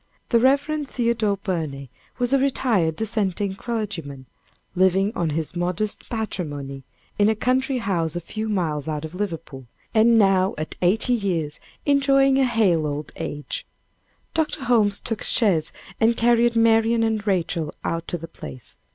The 0.29 0.39
Rev. 0.39 0.87
Theodore 0.87 1.37
Burney 1.37 1.91
was 2.17 2.33
a 2.33 2.39
retired 2.39 2.95
dissenting 2.95 3.53
clergyman, 3.53 4.25
living 4.73 5.11
on 5.15 5.29
his 5.29 5.55
modest 5.55 6.09
patrimony 6.09 6.83
in 7.19 7.29
a 7.29 7.35
country 7.35 7.77
house 7.77 8.15
a 8.15 8.19
few 8.19 8.49
miles 8.49 8.87
out 8.87 9.05
of 9.05 9.13
Liverpool, 9.13 9.67
and 9.93 10.17
now 10.17 10.55
at 10.57 10.75
eighty 10.81 11.13
years 11.13 11.59
enjoying 11.85 12.39
a 12.39 12.45
hale 12.45 12.87
old 12.87 13.11
age. 13.17 13.67
Dr. 14.33 14.63
Holmes 14.63 14.99
took 14.99 15.21
a 15.21 15.25
chaise 15.25 15.71
and 15.99 16.17
carried 16.17 16.55
Marian 16.55 17.03
and 17.03 17.27
Rachel 17.27 17.71
out 17.85 18.07
to 18.07 18.17
the 18.17 18.27
place. 18.27 18.77